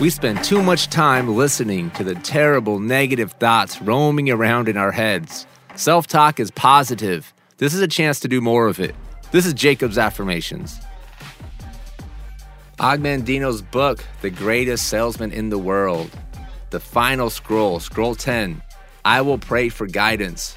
[0.00, 4.92] We spend too much time listening to the terrible negative thoughts roaming around in our
[4.92, 5.44] heads.
[5.74, 7.34] Self talk is positive.
[7.56, 8.94] This is a chance to do more of it.
[9.32, 10.78] This is Jacob's Affirmations.
[12.78, 16.12] Og Mandino's book, The Greatest Salesman in the World.
[16.70, 18.62] The final scroll, scroll 10.
[19.04, 20.56] I will pray for guidance.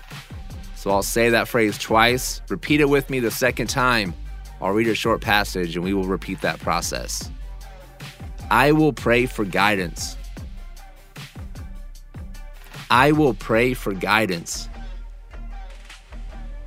[0.75, 4.13] So I'll say that phrase twice, repeat it with me the second time.
[4.61, 7.31] I'll read a short passage and we will repeat that process.
[8.51, 10.17] I will pray for guidance.
[12.89, 14.67] I will pray for guidance.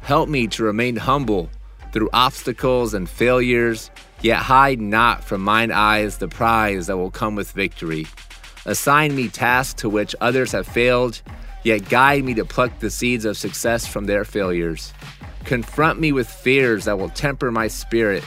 [0.00, 1.50] Help me to remain humble
[1.92, 3.90] through obstacles and failures,
[4.22, 8.06] yet hide not from mine eyes the prize that will come with victory.
[8.64, 11.20] Assign me tasks to which others have failed,
[11.64, 14.94] yet guide me to pluck the seeds of success from their failures.
[15.44, 18.24] Confront me with fears that will temper my spirit,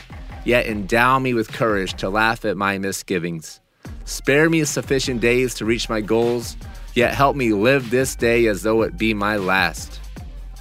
[0.48, 3.59] yet endow me with courage to laugh at my misgivings.
[4.06, 6.56] Spare me sufficient days to reach my goals,
[6.94, 10.00] yet help me live this day as though it be my last.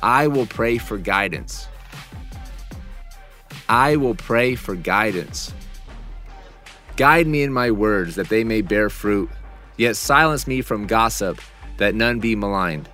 [0.03, 1.69] I will pray for guidance.
[3.69, 5.55] I will pray for guidance.
[6.97, 9.31] Guide me in my words that they may bear fruit,
[9.77, 11.41] yet silence me from gossip
[11.77, 12.89] that none be maligned.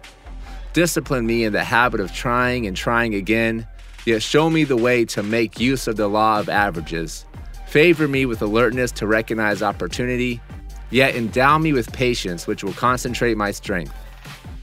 [0.74, 3.66] Discipline me in the habit of trying and trying again,
[4.04, 7.24] yet show me the way to make use of the law of averages.
[7.66, 10.40] Favor me with alertness to recognize opportunity,
[10.90, 13.94] yet endow me with patience, which will concentrate my strength.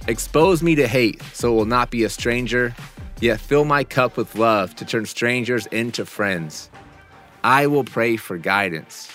[0.07, 2.73] Expose me to hate, so it will not be a stranger,
[3.19, 6.69] yet fill my cup with love to turn strangers into friends.
[7.43, 9.09] I will pray for guidance.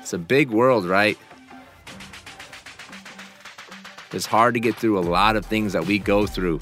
[0.00, 1.18] It's a big world, right?
[4.12, 6.60] It's hard to get through a lot of things that we go through.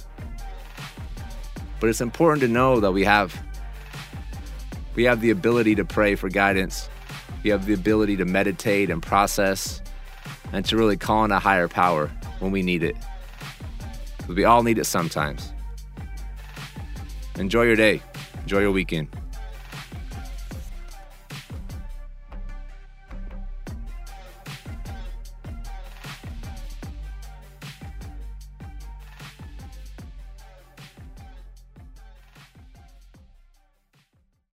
[1.80, 3.34] But it's important to know that we have
[4.94, 6.88] we have the ability to pray for guidance.
[7.42, 9.80] We have the ability to meditate and process
[10.52, 12.96] and to really call on a higher power when we need it.
[14.28, 15.52] We all need it sometimes.
[17.36, 18.02] Enjoy your day.
[18.42, 19.08] Enjoy your weekend.